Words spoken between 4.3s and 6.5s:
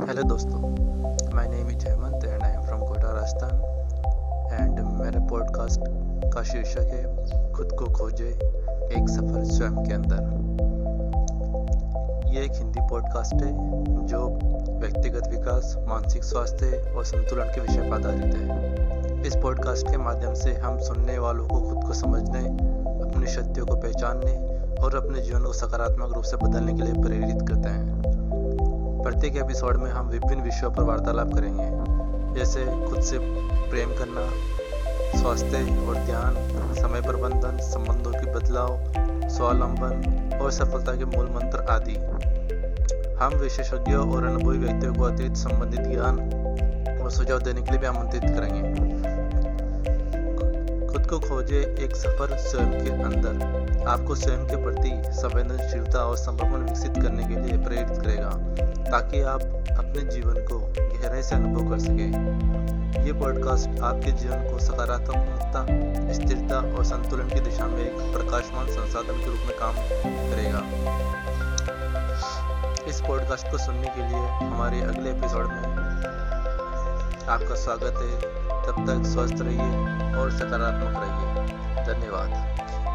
and मेरे podcast का